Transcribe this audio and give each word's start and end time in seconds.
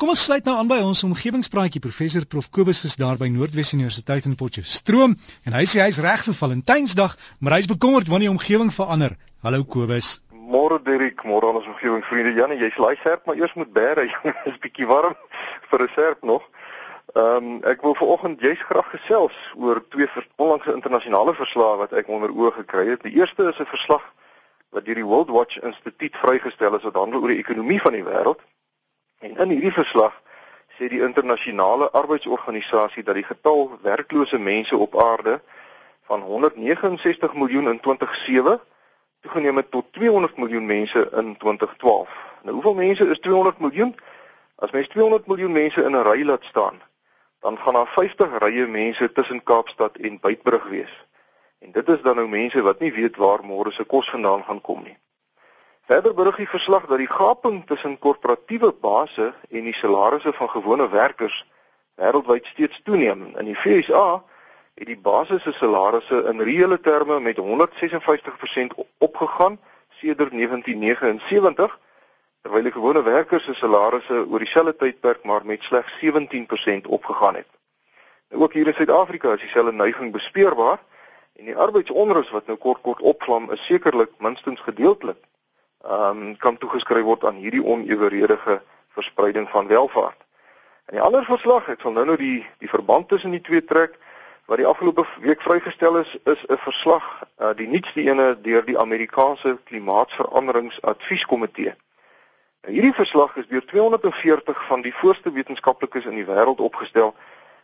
Kom 0.00 0.08
ons 0.08 0.20
sluit 0.24 0.46
nou 0.48 0.54
aan 0.56 0.68
by 0.68 0.78
ons 0.80 1.02
omgewingspraatjie. 1.04 1.80
Professor 1.84 2.24
Prof 2.24 2.46
Kobus 2.56 2.78
is 2.88 2.94
daar 2.96 3.18
by 3.20 3.26
Noordwes 3.28 3.74
Universiteit 3.76 4.24
in 4.24 4.32
Potchefstroom 4.40 5.12
en 5.44 5.56
hy 5.58 5.64
sê 5.68 5.82
hy's 5.82 5.98
reg 6.00 6.22
vir 6.24 6.36
Valentynsdag, 6.38 7.16
maar 7.44 7.58
hy's 7.58 7.68
bekommerd 7.68 8.08
wanneer 8.08 8.30
die 8.30 8.32
omgewing 8.32 8.70
verander. 8.72 9.18
Hallo 9.44 9.60
Kobus. 9.74 10.22
Môre 10.32 10.78
Dirk, 10.86 11.20
môre 11.28 11.50
aan 11.50 11.58
ons 11.60 11.68
omgewingsvriende. 11.68 12.32
Janie, 12.38 12.56
jy's 12.62 12.78
laai 12.80 12.96
serp, 13.02 13.28
maar 13.28 13.36
eers 13.36 13.52
moet. 13.60 13.74
Dit 13.76 14.24
is 14.54 14.56
bietjie 14.62 14.88
warm 14.88 15.18
vir 15.68 15.84
'n 15.84 15.92
serp 15.92 16.24
nog. 16.24 16.46
Ehm 17.12 17.36
um, 17.36 17.58
ek 17.68 17.84
wil 17.84 17.98
vanoggend 18.00 18.40
jy's 18.40 18.62
graag 18.70 18.88
gesels 18.96 19.36
oor 19.60 19.84
twee 19.92 20.08
onlangse 20.40 20.72
internasionale 20.72 21.34
verslae 21.36 21.76
wat 21.82 21.92
ek 21.92 22.08
onder 22.08 22.32
oë 22.32 22.54
gekry 22.62 22.86
het. 22.94 23.04
Die 23.04 23.20
eerste 23.20 23.52
is 23.52 23.60
'n 23.60 23.68
verslag 23.68 24.08
wat 24.72 24.88
deur 24.88 24.96
die 24.96 25.10
World 25.12 25.28
Watch 25.28 25.60
Instituut 25.60 26.16
vrygestel 26.16 26.80
is 26.80 26.88
wat 26.88 26.96
handel 26.96 27.20
oor 27.20 27.36
die 27.36 27.44
ekonomie 27.44 27.82
van 27.84 27.92
die 27.92 28.06
wêreld. 28.08 28.40
En 29.20 29.36
in 29.36 29.50
hierdie 29.52 29.72
verslag 29.72 30.14
sê 30.76 30.86
die 30.88 31.02
internasionale 31.04 31.90
arbeidsorganisasie 31.92 33.02
dat 33.04 33.18
die 33.18 33.24
getal 33.28 33.66
werklose 33.82 34.38
mense 34.40 34.76
op 34.76 34.96
aarde 34.96 35.34
van 36.08 36.20
169 36.20 37.34
miljoen 37.34 37.68
in 37.68 37.80
2007 37.80 38.60
toegeneem 39.20 39.56
het 39.60 39.70
tot 39.70 39.92
200 39.92 40.36
miljoen 40.36 40.66
mense 40.66 41.02
in 41.20 41.36
2012. 41.36 42.08
Nou 42.42 42.54
hoeveel 42.54 42.74
mense 42.74 43.08
is 43.10 43.20
200 43.20 43.58
miljoen? 43.58 43.92
As 44.56 44.70
mens 44.70 44.88
200 44.88 45.26
miljoen 45.26 45.52
mense 45.52 45.84
in 45.84 45.96
'n 45.96 46.06
ry 46.08 46.24
laat 46.24 46.44
staan, 46.44 46.80
dan 47.40 47.58
gaan 47.58 47.74
daar 47.74 47.92
50 47.98 48.38
rye 48.38 48.66
mense 48.66 49.12
tussen 49.12 49.42
Kaapstad 49.42 49.96
en 49.96 50.20
Beitbrug 50.20 50.64
wees. 50.68 51.06
En 51.58 51.72
dit 51.72 51.88
is 51.88 52.02
dan 52.02 52.16
nou 52.16 52.28
mense 52.28 52.62
wat 52.62 52.80
nie 52.80 52.92
weet 52.92 53.16
waar 53.16 53.44
môre 53.44 53.70
se 53.70 53.84
kos 53.84 54.10
vandaan 54.10 54.44
gaan 54.44 54.60
kom 54.60 54.82
nie. 54.82 54.96
Verder 55.90 56.14
berig 56.14 56.36
die 56.36 56.46
verslag 56.48 56.84
dat 56.86 57.00
die 57.02 57.10
gaping 57.10 57.64
tussen 57.66 57.96
korporatiewe 57.98 58.68
basse 58.80 59.32
en 59.50 59.64
die 59.66 59.74
salarisse 59.74 60.30
van 60.32 60.48
gewone 60.48 60.84
werkers 60.88 61.38
wêreldwyd 61.98 62.46
steeds 62.46 62.78
toeneem. 62.86 63.24
In 63.34 63.48
die 63.48 63.56
VSA 63.58 64.04
het 64.78 64.86
die 64.86 64.98
basiese 65.08 65.50
salarisse 65.58 66.20
in 66.30 66.44
reële 66.46 66.78
terme 66.80 67.16
met 67.20 67.40
156% 67.42 68.76
opgegaan 68.98 69.58
sedert 69.98 70.30
1979, 70.30 71.74
terwyl 72.42 72.68
die 72.68 72.72
gewone 72.76 73.02
werkers 73.02 73.48
se 73.50 73.54
salarisse 73.58 74.20
oor 74.28 74.44
dieselfde 74.46 74.76
tydperk 74.76 75.26
maar 75.26 75.42
met 75.44 75.66
slegs 75.66 75.96
17% 76.04 76.86
opgegaan 76.86 77.40
het. 77.40 77.48
Nou 78.28 78.44
ook 78.44 78.52
hier 78.52 78.70
in 78.70 78.78
Suid-Afrika 78.78 79.32
is 79.32 79.42
dieselfde 79.42 79.72
neiging 79.72 80.14
bespeurbaar 80.14 80.78
en 81.34 81.50
die 81.50 81.58
arbeidsonrus 81.58 82.30
wat 82.30 82.46
nou 82.46 82.58
kort 82.68 82.86
kort 82.86 83.02
opvlam 83.14 83.50
is 83.50 83.66
sekerlik 83.66 84.14
minstens 84.22 84.62
gedeeltelik 84.70 85.18
ehm 85.84 86.22
um, 86.22 86.36
kan 86.36 86.58
toegeskryf 86.58 87.02
word 87.02 87.24
aan 87.24 87.34
hierdie 87.34 87.64
oneweredige 87.64 88.62
verspreiding 88.88 89.48
van 89.48 89.66
welvaart. 89.66 90.20
En 90.86 90.94
die 90.94 91.04
ander 91.04 91.24
verslag, 91.24 91.68
ek 91.68 91.80
sal 91.80 91.92
nou 91.92 92.04
nou 92.04 92.16
die 92.16 92.46
die 92.58 92.68
verband 92.68 93.08
tussen 93.08 93.30
die 93.30 93.40
twee 93.40 93.64
trek 93.64 93.98
wat 94.50 94.58
die 94.58 94.66
afgelope 94.66 95.06
week 95.22 95.38
vrygestel 95.42 95.96
is, 95.96 96.16
is 96.24 96.46
'n 96.48 96.56
verslag, 96.58 97.22
uh, 97.38 97.54
die 97.54 97.68
nuutste 97.68 98.02
ene 98.02 98.40
deur 98.42 98.64
die 98.64 98.78
Amerikaanse 98.78 99.58
Klimaatsveranderingsadvieskomitee. 99.64 101.74
Nou 102.62 102.74
hierdie 102.74 102.94
verslag 102.94 103.36
is 103.36 103.46
deur 103.46 103.64
240 103.64 104.66
van 104.66 104.82
die 104.82 104.94
voorste 104.94 105.32
wetenskaplikes 105.32 106.04
in 106.04 106.14
die 106.18 106.26
wêreld 106.26 106.60
opgestel 106.60 107.14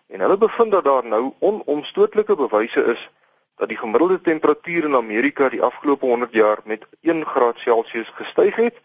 en 0.06 0.20
hulle 0.20 0.38
bevind 0.38 0.72
dat 0.72 0.84
daar 0.84 1.04
nou 1.04 1.32
onomstotelike 1.38 2.36
bewyse 2.36 2.84
is 2.84 3.10
dat 3.56 3.68
die 3.68 3.76
gemiddelde 3.76 4.20
temperatuur 4.20 4.84
in 4.84 4.94
Amerika 4.94 5.48
die 5.48 5.62
afgelope 5.62 6.06
100 6.06 6.32
jaar 6.32 6.58
met 6.64 6.86
1 7.00 7.26
graad 7.26 7.58
Celsius 7.58 8.08
gestyg 8.14 8.56
het, 8.56 8.80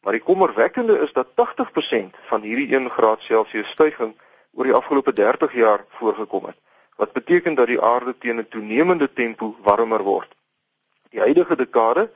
maar 0.00 0.12
die 0.12 0.22
kommerwekkende 0.22 0.98
is 0.98 1.12
dat 1.12 1.26
80% 1.28 2.16
van 2.28 2.42
hierdie 2.42 2.76
1 2.76 2.90
graad 2.90 3.20
Celsius 3.20 3.68
stygings 3.68 4.16
oor 4.52 4.64
die 4.64 4.74
afgelope 4.74 5.12
30 5.12 5.54
jaar 5.54 5.84
voorgekom 5.88 6.44
het, 6.44 6.56
wat 6.96 7.12
beteken 7.12 7.54
dat 7.54 7.66
die 7.66 7.80
aarde 7.80 8.14
teen 8.18 8.38
'n 8.38 8.48
toenemende 8.48 9.12
tempo 9.12 9.56
warmer 9.62 10.02
word. 10.02 10.34
Die 11.10 11.20
huidige 11.20 11.56
dekade 11.56 12.10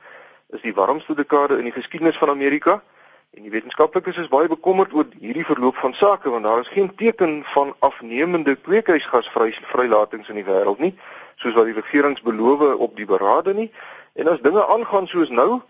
is 0.49 0.61
die 0.61 0.73
warmste 0.73 1.15
dekade 1.15 1.57
in 1.57 1.63
die 1.63 1.71
geskiedenis 1.71 2.17
van 2.17 2.29
Amerika 2.29 2.83
en 3.29 3.41
die 3.41 3.51
wetenskaplikes 3.51 4.17
is 4.17 4.27
baie 4.27 4.47
bekommerd 4.47 4.93
oor 4.93 5.05
hierdie 5.19 5.45
verloop 5.45 5.75
van 5.75 5.93
sake 5.93 6.29
want 6.29 6.43
daar 6.43 6.59
is 6.59 6.67
geen 6.67 6.95
teken 6.95 7.43
van 7.43 7.75
afnemende 7.79 8.55
kweekhuisgasvrylatings 8.55 10.29
in 10.29 10.35
die 10.35 10.47
wêreld 10.47 10.79
nie 10.79 10.97
soos 11.39 11.55
wat 11.55 11.69
die 11.69 11.77
regerings 11.77 12.21
beloof 12.21 12.75
op 12.75 12.95
die 12.95 13.07
berade 13.07 13.53
nie. 13.53 13.71
En 14.13 14.27
as 14.27 14.41
dinge 14.43 14.65
aangaan 14.67 15.07
soos 15.07 15.29
nou, 15.29 15.61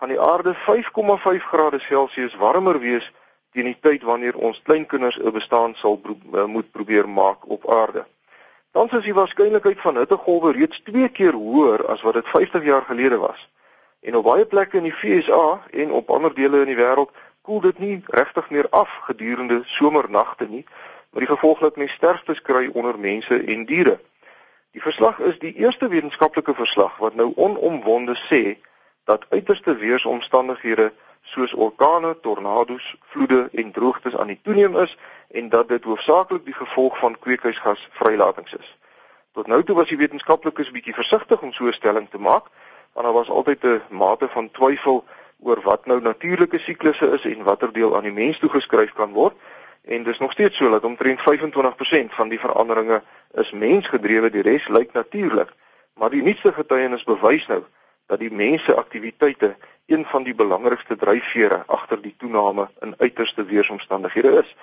gaan 0.00 0.08
die 0.08 0.20
aarde 0.20 0.54
5,5 0.54 1.48
grade 1.50 1.78
Celsius 1.78 2.36
warmer 2.36 2.78
wees 2.80 3.12
teen 3.52 3.68
die 3.68 3.78
tyd 3.80 4.04
wanneer 4.06 4.36
ons 4.36 4.60
kleinkinders 4.62 5.18
'n 5.18 5.32
bestaan 5.32 5.74
sal 5.74 5.96
pro 5.96 6.16
eh, 6.34 6.44
moet 6.44 6.70
probeer 6.70 7.08
maak 7.08 7.48
op 7.48 7.70
aarde. 7.70 8.06
Dan 8.72 8.88
is 8.90 9.04
die 9.04 9.14
waarskynlikheid 9.14 9.80
van 9.80 9.96
hittegolwe 9.96 10.52
reeds 10.52 10.80
2 10.84 11.08
keer 11.08 11.32
hoër 11.32 11.86
as 11.86 12.02
wat 12.02 12.14
dit 12.14 12.28
50 12.28 12.64
jaar 12.64 12.82
gelede 12.82 13.18
was. 13.18 13.48
En 14.00 14.16
op 14.16 14.24
baie 14.24 14.46
plekke 14.46 14.76
in 14.76 14.82
die 14.82 14.94
VSA 14.94 15.60
en 15.70 15.90
op 15.90 16.10
ander 16.10 16.34
dele 16.34 16.60
in 16.60 16.70
die 16.70 16.76
wêreld 16.76 17.10
koel 17.42 17.60
dit 17.60 17.78
nie 17.78 18.02
regtig 18.06 18.50
meer 18.50 18.66
af 18.70 18.90
gedurende 19.08 19.62
somernagte 19.64 20.46
nie, 20.48 20.64
maar 21.10 21.24
die 21.24 21.34
gevolg 21.34 21.58
dat 21.58 21.76
mense 21.76 21.94
sterftes 21.94 22.42
kry 22.42 22.70
onder 22.72 22.98
mense 22.98 23.44
en 23.44 23.64
diere. 23.64 23.98
Die 24.78 24.86
verslag 24.86 25.18
is 25.18 25.38
die 25.42 25.54
eerste 25.58 25.88
wetenskaplike 25.88 26.52
verslag 26.54 27.00
wat 27.02 27.14
nou 27.18 27.32
onomwonde 27.34 28.14
sê 28.14 28.60
dat 29.10 29.24
uiterste 29.28 29.74
weeromstandighede 29.74 30.92
soos 31.22 31.54
orkane, 31.54 32.12
tornado's, 32.22 32.94
vloede 33.10 33.48
en 33.52 33.72
droogtes 33.72 34.14
aan 34.16 34.30
die 34.30 34.38
toeneem 34.42 34.76
is 34.78 34.94
en 35.34 35.48
dat 35.48 35.68
dit 35.68 35.84
hoofsaaklik 35.84 36.44
die 36.44 36.54
gevolg 36.54 36.98
van 36.98 37.18
kweekhuisgasvrylatings 37.18 38.54
is. 38.54 38.70
Tot 39.34 39.50
nou 39.50 39.64
toe 39.64 39.74
was 39.80 39.90
die 39.90 39.98
wetenskaplikes 39.98 40.70
bietjie 40.70 40.94
versigtig 40.94 41.42
om 41.42 41.52
so 41.52 41.66
'n 41.66 41.78
stelling 41.80 42.06
te 42.10 42.22
maak, 42.30 42.46
want 42.94 43.06
daar 43.06 43.18
was 43.18 43.34
altyd 43.34 43.64
'n 43.64 43.82
mate 43.88 44.28
van 44.28 44.50
twyfel 44.50 45.04
oor 45.40 45.60
wat 45.62 45.86
nou 45.86 46.00
natuurlike 46.00 46.58
siklusse 46.58 47.10
is 47.18 47.24
en 47.24 47.42
watter 47.42 47.72
deel 47.72 47.96
aan 47.96 48.06
die 48.06 48.18
mens 48.22 48.38
toegeskryf 48.38 48.92
kan 48.92 49.12
word 49.12 49.34
en 49.88 50.02
dis 50.02 50.18
nog 50.18 50.32
steeds 50.32 50.56
so 50.56 50.70
dat 50.70 50.84
omtrent 50.84 51.20
25% 51.20 52.14
van 52.14 52.28
die 52.28 52.40
veranderinge 52.40 53.02
is 53.34 53.50
mensgedrewe, 53.50 54.30
die 54.30 54.42
res 54.42 54.68
lyk 54.68 54.92
natuurlik. 54.92 55.52
Maar 55.94 56.10
die 56.10 56.22
nuutste 56.22 56.52
getuienis 56.52 57.04
bewys 57.04 57.46
nou 57.46 57.62
dat 58.06 58.18
die 58.18 58.32
mense 58.32 58.74
aktiwiteite 58.74 59.56
een 59.86 60.04
van 60.04 60.22
die 60.22 60.34
belangrikste 60.34 60.96
dryfvere 60.96 61.62
agter 61.66 62.00
die 62.02 62.14
toename 62.18 62.68
in 62.80 62.94
uiterste 62.98 63.44
weeromstandighede 63.44 64.32
is. 64.42 64.56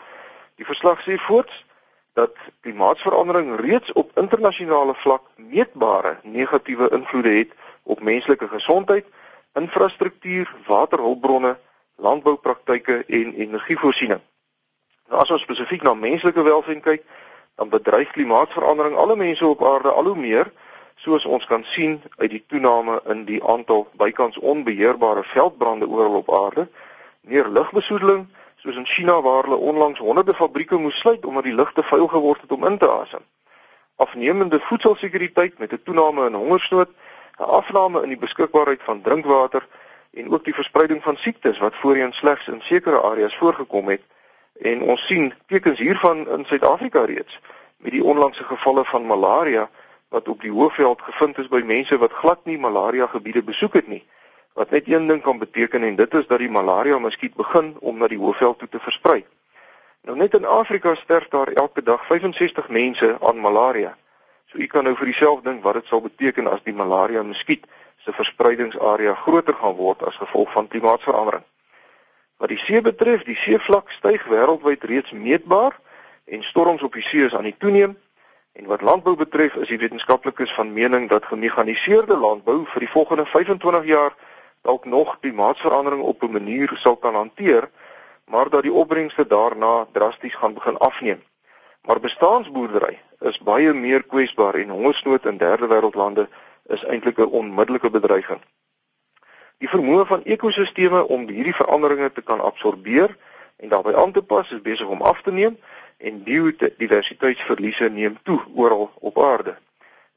Die 0.55 0.65
verslag 0.65 1.01
sê 1.03 1.17
voorts 1.17 1.65
dat 2.13 2.35
klimaatsverandering 2.61 3.59
reeds 3.59 3.91
op 3.93 4.11
internasionale 4.17 4.95
vlak 4.95 5.21
meetbare 5.35 6.17
negatiewe 6.23 6.89
invloede 6.89 7.29
het 7.29 7.51
op 7.83 8.01
menslike 8.01 8.47
gesondheid, 8.47 9.05
infrastruktuur, 9.53 10.55
waterhulpbronne, 10.67 11.57
landboupraktyke 11.95 13.03
en 13.07 13.33
energievoorsiening. 13.33 14.21
Nou 15.09 15.21
as 15.21 15.31
ons 15.31 15.41
spesifiek 15.41 15.83
na 15.83 15.93
menslike 15.93 16.43
welstand 16.43 16.83
kyk, 16.83 17.03
dan 17.55 17.69
bedreig 17.69 18.11
klimaatsverandering 18.11 18.95
alle 18.95 19.15
mense 19.15 19.45
op 19.45 19.63
aarde 19.63 19.89
al 19.89 20.03
hoe 20.03 20.15
meer, 20.15 20.51
soos 20.95 21.25
ons 21.25 21.45
kan 21.45 21.63
sien 21.63 22.01
uit 22.17 22.29
die 22.29 22.43
toename 22.47 23.01
in 23.05 23.25
die 23.25 23.43
aantal 23.43 23.87
bykans 23.99 24.37
onbeheerbare 24.37 25.23
veldbrande 25.23 25.87
oral 25.87 26.15
op 26.15 26.33
aarde, 26.33 26.67
meer 27.21 27.47
lugbesoedeling, 27.47 28.27
soos 28.55 28.75
in 28.75 28.85
China 28.85 29.21
waar 29.21 29.43
hulle 29.43 29.55
onlangs 29.71 29.99
honderde 29.99 30.33
fabrieke 30.33 30.77
moes 30.77 30.99
sluit 30.99 31.25
omdat 31.25 31.43
die 31.43 31.55
lug 31.55 31.73
te 31.73 31.83
vuil 31.83 32.07
geword 32.07 32.41
het 32.41 32.51
om 32.51 32.65
in 32.65 32.77
te 32.77 32.89
asem. 32.89 33.23
Afnemende 33.95 34.59
voedselsekuriteit 34.59 35.57
met 35.57 35.71
'n 35.71 35.81
toename 35.83 36.25
in 36.25 36.33
hongersnood, 36.33 36.89
'n 37.39 37.43
afname 37.43 38.01
in 38.01 38.09
die 38.09 38.23
beskikbaarheid 38.25 38.83
van 38.83 39.01
drinkwater 39.01 39.67
en 40.13 40.33
ook 40.33 40.43
die 40.43 40.53
verspreiding 40.53 41.03
van 41.03 41.17
siektes 41.17 41.59
wat 41.59 41.75
voorheen 41.75 42.13
slegs 42.13 42.47
in 42.47 42.61
sekere 42.61 43.01
areas 43.01 43.35
voorgekom 43.35 43.87
het 43.87 44.01
En 44.61 44.81
ons 44.81 45.05
sien 45.05 45.33
tekens 45.47 45.79
hiervan 45.79 46.27
in 46.29 46.45
Suid-Afrika 46.45 47.05
reeds 47.05 47.39
met 47.77 47.91
die 47.91 48.03
onlangse 48.03 48.43
gevalle 48.43 48.85
van 48.85 49.05
malaria 49.05 49.69
wat 50.09 50.27
op 50.27 50.41
die 50.41 50.51
Hoëveld 50.51 51.01
gevind 51.01 51.37
is 51.37 51.47
by 51.47 51.61
mense 51.65 51.97
wat 51.97 52.11
glad 52.11 52.45
nie 52.45 52.57
malaria 52.57 53.07
gebiede 53.07 53.43
besoek 53.43 53.73
het 53.73 53.87
nie. 53.87 54.03
Wat 54.53 54.69
net 54.71 54.87
een 54.87 55.07
ding 55.07 55.21
kan 55.21 55.37
beteken 55.37 55.83
en 55.83 55.95
dit 55.95 56.13
is 56.13 56.27
dat 56.27 56.39
die 56.39 56.51
malaria 56.51 56.99
miskien 56.99 57.33
begin 57.35 57.75
om 57.79 57.97
na 57.97 58.07
die 58.07 58.17
Hoëveld 58.17 58.59
toe 58.59 58.69
te 58.69 58.79
versprei. 58.79 59.25
Nou 60.01 60.17
net 60.17 60.33
in 60.33 60.45
Afrika 60.45 60.95
sterf 60.95 61.27
daar 61.27 61.51
elke 61.51 61.83
dag 61.83 62.05
65 62.05 62.69
mense 62.69 63.17
aan 63.21 63.39
malaria. 63.39 63.97
So 64.45 64.57
u 64.57 64.67
kan 64.67 64.83
nou 64.83 64.95
vir 64.95 65.07
uself 65.07 65.41
dink 65.41 65.63
wat 65.63 65.73
dit 65.73 65.85
sal 65.89 66.01
beteken 66.01 66.47
as 66.47 66.63
die 66.63 66.73
malaria 66.73 67.23
miskien 67.23 67.61
se 68.05 68.13
verspreidingsarea 68.13 69.15
groter 69.25 69.53
gaan 69.53 69.75
word 69.75 70.03
as 70.05 70.15
gevolg 70.21 70.51
van 70.51 70.67
klimaatsverandering. 70.67 71.43
Wat 72.37 72.49
die 72.49 72.57
see 72.57 72.81
betref, 72.81 73.23
die 73.23 73.35
seevlak 73.35 73.89
styg 73.89 74.25
wêreldwyd 74.27 74.83
reeds 74.83 75.11
meetbaar 75.11 75.79
en 76.25 76.43
storms 76.43 76.83
op 76.83 76.93
die 76.93 77.03
see 77.03 77.25
is 77.25 77.35
aan 77.35 77.47
die 77.47 77.55
toeneem. 77.57 77.97
En 78.53 78.65
wat 78.65 78.81
landbou 78.81 79.15
betref, 79.15 79.55
is 79.55 79.67
die 79.67 79.79
wetenskaplikes 79.79 80.53
van 80.53 80.73
mening 80.73 81.09
dat 81.09 81.25
gemekaniseerde 81.25 82.17
landbou 82.17 82.65
vir 82.65 82.79
die 82.79 82.91
volgende 82.91 83.25
25 83.25 83.85
jaar 83.85 84.15
dalk 84.61 84.85
nog 84.85 85.19
klimaatsverandering 85.19 86.01
op 86.01 86.23
'n 86.23 86.31
manier 86.31 86.71
sal 86.77 86.95
kan 86.95 87.13
hanteer 87.13 87.69
maar 88.25 88.49
dat 88.49 88.61
die 88.61 88.73
opbrengste 88.73 89.27
daarna 89.27 89.85
drasties 89.91 90.35
gaan 90.35 90.53
begin 90.53 90.77
afneem. 90.77 91.23
Maar 91.81 91.99
bestaansboerdery 91.99 92.99
is 93.19 93.39
baie 93.39 93.73
meer 93.73 94.03
kwesbaar 94.03 94.53
en 94.53 94.69
hongersnood 94.69 95.25
in 95.25 95.37
derde 95.37 95.67
wêreldlande 95.67 96.27
is 96.65 96.83
eintlik 96.83 97.17
'n 97.17 97.29
onmiddellike 97.41 97.89
bedreiging. 97.89 98.41
Die 99.63 99.69
vermoë 99.71 100.05
van 100.05 100.23
ekosisteme 100.23 101.05
om 101.07 101.27
hierdie 101.29 101.55
veranderinge 101.55 102.11
te 102.11 102.21
kan 102.21 102.41
absorbeer 102.43 103.15
en 103.57 103.69
daarbey 103.69 103.95
aan 103.95 104.11
te 104.11 104.21
pas 104.21 104.51
is 104.51 104.61
besig 104.61 104.87
om 104.87 105.01
af 105.01 105.21
te 105.21 105.31
neem 105.31 105.57
en 105.97 106.23
biodiversiteitsverliese 106.23 107.89
neem 107.89 108.17
toe 108.23 108.39
oral 108.55 108.91
op 108.99 109.19
aarde. 109.19 109.55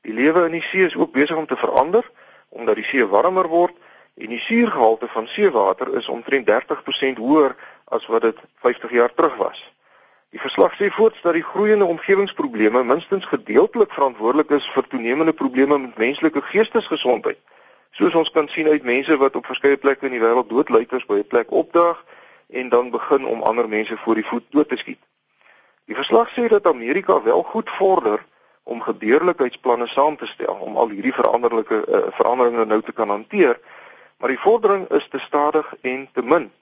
Die 0.03 0.15
lewe 0.15 0.45
in 0.47 0.57
die 0.59 0.65
see 0.71 0.87
is 0.87 0.97
ook 0.97 1.13
besig 1.13 1.37
om 1.37 1.47
te 1.47 1.57
verander 1.57 2.11
omdat 2.49 2.81
die 2.81 2.85
see 2.85 3.07
warmer 3.07 3.49
word 3.49 3.75
en 4.19 4.35
die 4.35 4.43
suurgehalte 4.43 5.09
van 5.09 5.27
seewater 5.27 5.95
is 5.97 6.09
omtrent 6.09 6.51
30% 6.51 7.23
hoër 7.23 7.55
as 7.85 8.07
wat 8.07 8.23
dit 8.23 8.39
50 8.67 8.91
jaar 8.91 9.15
terug 9.15 9.37
was. 9.37 9.61
Die 10.35 10.41
verslag 10.41 10.75
sê 10.77 10.91
voorts 10.93 11.23
dat 11.23 11.39
die 11.39 11.47
groeiende 11.47 11.85
omgewingsprobleme 11.85 12.83
minstens 12.85 13.25
gedeeltelik 13.25 13.93
verantwoordelik 13.93 14.51
is 14.59 14.67
vir 14.75 14.89
toenemende 14.89 15.33
probleme 15.33 15.79
met 15.79 15.97
menslike 15.97 16.43
geestesgesondheid. 16.51 17.39
Soos 17.99 18.15
ons 18.15 18.31
kan 18.31 18.47
sien 18.49 18.69
uit 18.71 18.85
mense 18.87 19.17
wat 19.19 19.37
op 19.37 19.47
verskeie 19.51 19.77
plekke 19.77 20.07
in 20.07 20.13
die 20.15 20.21
wêreld 20.23 20.47
doodluiters 20.53 21.07
by 21.07 21.17
'n 21.19 21.27
plek 21.27 21.51
opdaag 21.51 22.05
en 22.47 22.69
dan 22.69 22.91
begin 22.91 23.27
om 23.27 23.43
ander 23.43 23.69
mense 23.69 23.97
voor 23.97 24.15
die 24.15 24.27
voet 24.27 24.45
dood 24.51 24.69
te 24.69 24.77
skiet. 24.77 25.01
Die 25.85 25.97
verslag 25.97 26.31
sê 26.31 26.47
dat 26.49 26.67
Amerika 26.67 27.23
wel 27.23 27.43
goed 27.43 27.71
vorder 27.71 28.25
om 28.63 28.83
gedeerlikheidsplanne 28.83 29.87
saam 29.87 30.17
te 30.17 30.27
stel 30.27 30.55
om 30.55 30.77
al 30.77 30.89
hierdie 30.89 31.13
veranderlike 31.13 31.85
uh, 31.89 31.99
veranderinge 32.11 32.65
nou 32.65 32.83
te 32.83 32.93
kan 32.93 33.09
hanteer, 33.09 33.59
maar 34.19 34.29
die 34.29 34.41
vordering 34.41 34.91
is 34.91 35.09
te 35.09 35.19
stadig 35.19 35.75
en 35.81 36.09
te 36.13 36.23
min. 36.23 36.53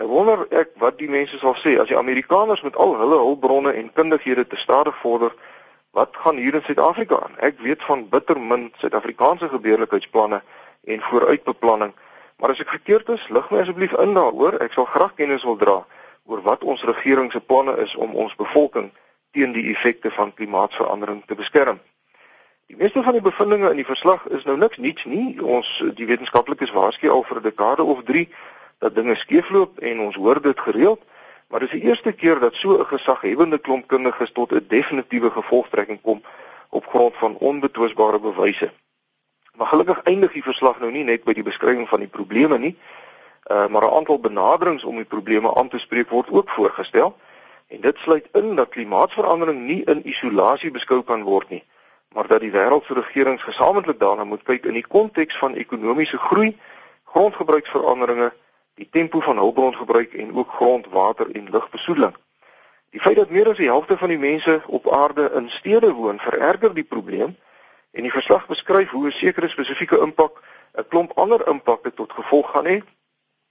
Nou 0.00 0.08
wonder 0.08 0.46
ek 0.50 0.70
wat 0.74 0.98
die 0.98 1.10
mense 1.10 1.38
sal 1.38 1.54
sê 1.54 1.76
as 1.80 1.88
die 1.88 1.98
Amerikaners 1.98 2.62
met 2.62 2.76
al 2.76 2.96
hulle 2.96 3.20
hulpbronne 3.20 3.72
en 3.72 3.92
kundighede 3.92 4.46
te 4.46 4.56
stadig 4.56 4.96
vorder, 4.96 5.34
wat 5.90 6.16
gaan 6.16 6.36
hier 6.36 6.54
in 6.54 6.64
Suid-Afrika 6.64 7.20
aan? 7.20 7.36
Ek 7.38 7.60
weet 7.60 7.84
van 7.84 8.08
bitter 8.08 8.40
min 8.40 8.72
Suid-Afrikaanse 8.80 9.48
gebeurlikheidsplanne 9.48 10.40
en 10.84 11.00
vooruitbeplanning, 11.00 11.94
maar 12.36 12.50
as 12.50 12.60
ek 12.60 12.68
verkeerd 12.68 13.08
is, 13.08 13.28
lig 13.28 13.50
my 13.50 13.58
asseblief 13.62 13.92
in 14.02 14.14
daaroor. 14.14 14.58
Ek 14.64 14.72
sal 14.72 14.84
graag 14.84 15.14
kennis 15.14 15.44
wil 15.46 15.56
dra 15.56 15.78
oor 16.26 16.42
wat 16.42 16.64
ons 16.64 16.82
regering 16.82 17.32
se 17.32 17.40
planne 17.40 17.76
is 17.82 17.94
om 17.94 18.14
ons 18.14 18.34
bevolking 18.36 18.90
teen 19.30 19.52
die 19.52 19.70
effekte 19.70 20.10
van 20.10 20.34
klimaatsverandering 20.34 21.22
te 21.26 21.34
beskerm. 21.34 21.78
Die 22.66 22.76
meeste 22.76 23.02
van 23.02 23.12
die 23.12 23.22
bevindinge 23.22 23.70
in 23.70 23.80
die 23.80 23.86
verslag 23.86 24.26
is 24.26 24.44
nou 24.48 24.56
niks 24.56 24.76
niets 24.76 25.04
nie. 25.04 25.36
Ons 25.42 25.70
die 25.94 26.06
wetenskaplikes 26.08 26.72
waarsku 26.72 27.10
al 27.10 27.24
vir 27.28 27.38
'n 27.40 27.46
dekade 27.46 27.82
of 27.82 28.02
3 28.04 28.28
dat 28.78 28.94
dinge 28.94 29.14
skeefloop 29.14 29.78
en 29.78 30.00
ons 30.00 30.16
hoor 30.16 30.40
dit 30.42 30.60
gereeld, 30.60 31.02
maar 31.48 31.60
dis 31.60 31.70
die 31.70 31.82
eerste 31.82 32.12
keer 32.12 32.40
dat 32.40 32.54
so 32.54 32.78
'n 32.78 32.86
gesaghebende 32.86 33.58
klomp 33.58 33.86
kundiges 33.86 34.32
tot 34.32 34.52
'n 34.52 34.64
definitiewe 34.68 35.30
gevolgtrekking 35.30 36.00
kom 36.02 36.22
op 36.70 36.86
grond 36.86 37.14
van 37.16 37.36
onbetwisbare 37.36 38.18
bewyse. 38.18 38.72
Maar 39.56 39.66
gelukkig 39.66 40.02
eindig 40.02 40.32
die 40.32 40.42
verslag 40.42 40.78
nou 40.80 40.90
nie 40.92 41.04
net 41.04 41.24
by 41.24 41.34
die 41.36 41.44
beskrywing 41.44 41.88
van 41.88 42.00
die 42.00 42.08
probleme 42.08 42.58
nie, 42.58 42.76
uh, 43.50 43.66
maar 43.66 43.84
'n 43.84 43.94
aantal 43.98 44.20
benaderings 44.20 44.84
om 44.84 44.96
die 44.96 45.04
probleme 45.04 45.54
aan 45.54 45.68
te 45.68 45.78
spreek 45.78 46.08
word 46.08 46.30
ook 46.30 46.50
voorgestel. 46.50 47.16
En 47.68 47.80
dit 47.80 47.98
sluit 47.98 48.28
in 48.32 48.54
dat 48.56 48.68
klimaatsverandering 48.68 49.60
nie 49.60 49.84
in 49.84 50.06
isolasie 50.08 50.70
beskou 50.70 51.02
kan 51.02 51.22
word 51.22 51.48
nie, 51.48 51.64
maar 52.12 52.26
dat 52.26 52.40
die 52.40 52.50
wêreld 52.50 52.84
se 52.84 52.94
regerings 52.94 53.42
gesamentlik 53.42 53.98
daarna 53.98 54.24
moet 54.24 54.42
kyk 54.42 54.64
in 54.64 54.72
die 54.72 54.86
konteks 54.86 55.38
van 55.38 55.54
ekonomiese 55.54 56.18
groei, 56.18 56.58
grondgebruiksveranderinge 57.04 58.32
die 58.74 58.88
tempo 58.90 59.20
van 59.20 59.36
hulpbrongebruik 59.36 60.12
en 60.12 60.34
ook 60.34 60.52
grond, 60.52 60.86
water 60.90 61.30
en 61.30 61.50
lugbesoedeling. 61.50 62.16
Die 62.90 63.00
feit 63.00 63.16
dat 63.16 63.30
meer 63.30 63.48
as 63.48 63.56
die 63.56 63.68
helfte 63.68 63.96
van 63.98 64.08
die 64.08 64.18
mense 64.18 64.62
op 64.66 64.92
aarde 64.92 65.30
in 65.34 65.50
stede 65.50 65.92
woon, 65.92 66.18
vererger 66.18 66.74
die 66.74 66.84
probleem 66.84 67.36
en 67.92 68.02
die 68.02 68.12
verslag 68.12 68.46
beskryf 68.46 68.90
hoe 68.90 69.06
'n 69.06 69.12
sekere 69.12 69.48
spesifieke 69.48 69.98
impak 69.98 70.42
'n 70.78 70.88
klomp 70.88 71.12
ander 71.18 71.48
impakte 71.48 71.94
tot 71.94 72.12
gevolg 72.12 72.50
gaan 72.50 72.66
hê 72.66 72.82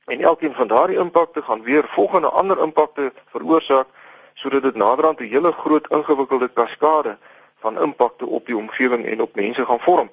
en 0.06 0.22
elkeen 0.22 0.54
van 0.54 0.68
daardie 0.68 1.00
impakte 1.00 1.42
gaan 1.42 1.64
weer 1.64 1.86
volgende 1.88 2.30
ander 2.30 2.62
impakte 2.62 3.14
veroorsaak 3.26 3.88
sodat 4.34 4.64
dit 4.64 4.76
naderhand 4.76 5.20
'n 5.20 5.34
hele 5.34 5.52
groot 5.52 5.88
ingewikkelde 5.88 6.48
kaskade 6.48 7.18
van 7.60 7.82
impakte 7.82 8.26
op 8.26 8.46
die 8.46 8.58
omgewing 8.58 9.06
en 9.06 9.22
op 9.22 9.36
mense 9.36 9.66
gaan 9.66 9.80
vorm. 9.80 10.10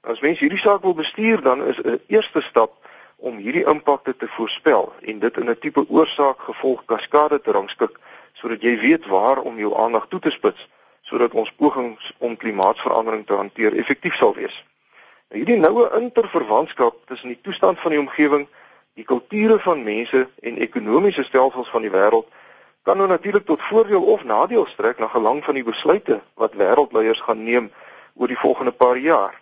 As 0.00 0.20
mens 0.20 0.38
hierdie 0.38 0.58
saak 0.58 0.82
wil 0.82 0.94
bestuur, 0.94 1.42
dan 1.42 1.66
is 1.66 1.78
'n 1.82 2.00
eerste 2.06 2.40
stap 2.40 2.72
om 3.16 3.36
hierdie 3.36 3.66
impakte 3.66 4.16
te 4.16 4.28
voorspel 4.28 4.92
en 5.00 5.18
dit 5.18 5.36
in 5.36 5.50
'n 5.50 5.58
tipe 5.58 5.84
oorsaak-gevolg 5.88 6.84
kaskade 6.84 7.40
te 7.40 7.50
rangskik 7.50 7.98
sodat 8.32 8.62
jy 8.62 8.78
weet 8.78 9.06
waar 9.06 9.38
om 9.38 9.58
jou 9.58 9.76
aandag 9.76 10.06
toe 10.08 10.20
te 10.20 10.30
spits 10.30 10.68
sodat 11.08 11.34
ons 11.34 11.52
pogings 11.56 12.12
om 12.18 12.36
klimaatsverandering 12.36 13.26
te 13.26 13.34
hanteer 13.34 13.76
effektief 13.80 14.16
sal 14.20 14.34
wees. 14.36 14.54
Nou 15.28 15.40
hierdie 15.40 15.60
noue 15.60 15.88
interverwantskap 15.98 17.00
tussen 17.08 17.32
die 17.32 17.40
toestand 17.42 17.80
van 17.80 17.94
die 17.94 18.00
omgewing, 18.00 18.46
die 18.96 19.04
kulture 19.08 19.58
van 19.64 19.82
mense 19.84 20.26
en 20.42 20.60
ekonomiese 20.64 21.24
stelsels 21.24 21.68
van 21.72 21.84
die 21.84 21.92
wêreld 21.92 22.28
kan 22.88 22.96
nou 22.96 23.08
natuurlik 23.08 23.44
tot 23.44 23.62
voordeel 23.62 24.04
of 24.12 24.24
nadeel 24.24 24.66
strek 24.66 24.98
na 24.98 25.08
gelang 25.12 25.42
van 25.44 25.58
die 25.58 25.64
besluite 25.64 26.20
wat 26.40 26.56
wêreldleiers 26.56 27.20
gaan 27.20 27.44
neem 27.44 27.68
oor 28.14 28.32
die 28.32 28.40
volgende 28.40 28.72
paar 28.72 28.96
jaar. 28.96 29.34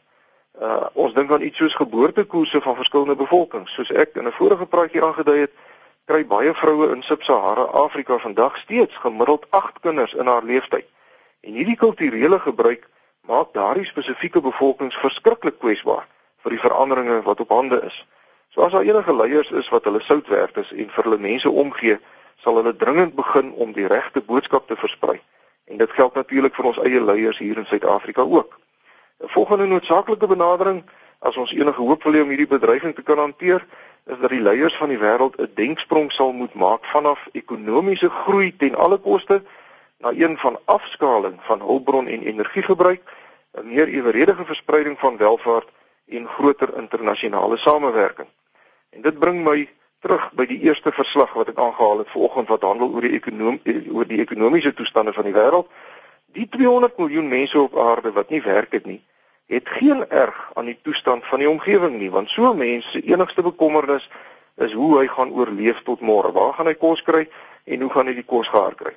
Uh 0.61 0.89
ons 1.05 1.15
dink 1.15 1.31
aan 1.31 1.47
iets 1.47 1.63
soos 1.63 1.77
geboortekoerse 1.79 2.61
van 2.61 2.75
verskillende 2.75 3.15
bevolkings. 3.17 3.73
Soos 3.75 3.93
ek 3.93 4.17
in 4.17 4.27
'n 4.27 4.33
vorige 4.41 4.67
praatjie 4.67 5.03
aangedui 5.03 5.39
het, 5.39 5.55
kry 6.07 6.27
baie 6.27 6.55
vroue 6.55 6.91
in 6.95 7.03
Sub-Sahara 7.03 7.63
Afrika 7.85 8.19
vandag 8.19 8.57
steeds 8.57 8.97
gemiddeld 8.97 9.47
8 9.51 9.81
kinders 9.81 10.15
in 10.15 10.27
haar 10.27 10.43
lewenstyd. 10.43 10.87
En 11.47 11.55
hierdie 11.55 11.77
kulturele 11.79 12.39
gebruik 12.43 12.89
maak 13.31 13.53
daardie 13.55 13.87
spesifieke 13.87 14.41
bevolkings 14.43 14.97
verskriklik 14.99 15.61
kwesbaar 15.63 16.07
vir 16.43 16.55
die 16.55 16.63
veranderinge 16.63 17.21
wat 17.23 17.41
op 17.45 17.53
hande 17.55 17.79
is. 17.87 17.99
So 18.51 18.65
as 18.67 18.73
daar 18.75 18.87
enige 18.87 19.15
leiers 19.15 19.51
is 19.51 19.69
wat 19.71 19.85
hulle 19.87 20.01
sout 20.03 20.27
werd 20.27 20.57
is 20.59 20.73
en 20.75 20.91
vir 20.91 21.07
hulle 21.07 21.19
mense 21.23 21.51
omgee, 21.51 21.99
sal 22.43 22.59
hulle 22.59 22.73
dringend 22.77 23.15
begin 23.15 23.53
om 23.53 23.75
die 23.77 23.87
regte 23.87 24.23
boodskap 24.27 24.67
te 24.67 24.77
versprei. 24.77 25.21
En 25.71 25.79
dit 25.79 25.93
geld 25.99 26.15
natuurlik 26.19 26.55
vir 26.55 26.69
ons 26.71 26.81
eie 26.83 27.03
leiers 27.03 27.39
hier 27.39 27.59
in 27.63 27.69
Suid-Afrika 27.71 28.23
ook. 28.23 28.59
'n 29.23 29.31
Volgende 29.35 29.67
noodsaaklike 29.67 30.27
benadering 30.27 30.83
as 31.19 31.37
ons 31.37 31.53
enige 31.53 31.81
hoop 31.81 32.03
wil 32.03 32.13
hê 32.13 32.23
om 32.23 32.33
hierdie 32.35 32.55
bedreiging 32.59 32.95
te 32.95 33.03
kan 33.03 33.19
hanteer, 33.19 33.67
is 34.07 34.19
dat 34.19 34.31
die 34.31 34.43
leiers 34.43 34.77
van 34.77 34.89
die 34.89 34.99
wêreld 34.99 35.39
'n 35.39 35.51
denksprong 35.55 36.11
sal 36.13 36.33
moet 36.33 36.55
maak 36.55 36.85
vanaf 36.85 37.29
ekonomiese 37.33 38.11
groei 38.11 38.57
ten 38.57 38.75
alle 38.75 38.99
koste 38.99 39.43
na 39.99 40.13
een 40.13 40.39
van 40.39 40.59
afskaling 40.65 41.39
van 41.41 41.61
hulpbron 41.61 42.07
en 42.07 42.23
energiegebruik, 42.23 43.03
'n 43.53 43.67
meer 43.67 43.89
eweredige 43.89 44.45
verspreiding 44.45 44.99
van 44.99 45.17
welvaart 45.17 45.69
en 46.07 46.29
groter 46.29 46.77
internasionale 46.77 47.57
samewerking. 47.57 48.29
En 48.91 49.03
dit 49.03 49.19
bring 49.19 49.45
my 49.45 49.69
terug 50.01 50.33
by 50.33 50.47
die 50.47 50.61
eerste 50.61 50.93
verslag 50.93 51.33
wat 51.33 51.49
ek 51.49 51.59
aangehaal 51.59 51.99
het 51.99 52.11
vanoggend 52.11 52.49
wat 52.49 52.63
handel 52.63 52.93
oor 52.93 53.01
die 53.01 53.13
ekonomie 53.13 53.91
oor 53.93 54.07
die 54.07 54.21
ekonomiese 54.21 54.75
toestande 54.75 55.13
van 55.13 55.25
die 55.25 55.33
wêreld 55.33 55.69
Die 56.37 56.49
200 56.49 56.99
miljoen 56.99 57.29
mense 57.29 57.61
op 57.61 57.79
aarde 57.79 58.13
wat 58.13 58.29
nie 58.31 58.43
werk 58.43 58.73
het 58.73 58.85
nie, 58.85 59.01
het 59.49 59.69
geen 59.69 60.09
erg 60.09 60.51
aan 60.55 60.69
die 60.69 60.79
toestand 60.83 61.25
van 61.27 61.41
die 61.41 61.49
omgewing 61.49 61.97
nie, 61.97 62.11
want 62.11 62.29
so 62.29 62.53
mense 62.55 62.91
se 62.91 63.01
enigste 63.01 63.43
bekommernis 63.43 64.09
is 64.61 64.73
hoe 64.77 64.99
hy 64.99 65.07
gaan 65.09 65.33
oorleef 65.33 65.81
tot 65.87 66.05
môre. 66.05 66.33
Waar 66.37 66.53
gaan 66.59 66.69
hy 66.69 66.75
kos 66.77 67.01
kry 67.07 67.25
en 67.65 67.81
hoe 67.81 67.91
gaan 67.95 68.13
hy 68.13 68.19
die 68.19 68.27
kos 68.29 68.53
gaar 68.53 68.77
kry? 68.77 68.93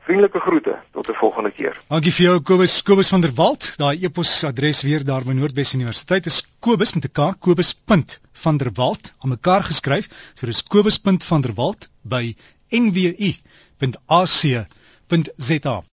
Vriendelike 0.05 0.41
groete 0.41 0.79
tot 0.93 1.09
'n 1.09 1.15
volgende 1.15 1.51
keer. 1.51 1.81
Dankie 1.89 2.13
vir 2.13 2.25
jou 2.25 2.41
Kobus 2.41 2.83
Kobus 2.83 3.09
van 3.09 3.21
der 3.21 3.35
Walt. 3.35 3.75
Daai 3.77 4.05
e-posadres 4.05 4.83
weer 4.83 5.05
daar 5.05 5.25
by 5.25 5.33
Noordwes 5.33 5.73
Universiteit 5.75 6.27
is 6.27 6.47
kobus 6.61 6.95
met 6.95 7.05
'n 7.05 7.13
k 7.13 7.35
kobus.vanderwalt 7.41 9.15
aan 9.19 9.29
mekaar 9.29 9.63
geskryf. 9.63 10.09
So 10.35 10.47
dis 10.47 10.63
kobus.vanderwalt 10.63 11.89
by 12.03 12.37
nwu.ac.za. 12.69 13.47